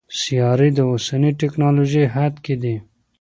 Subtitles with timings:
[0.19, 2.75] سیارې د اوسني ټکنالوژۍ حد کې دي.